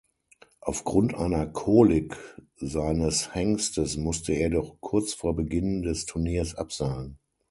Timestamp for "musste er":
3.97-4.47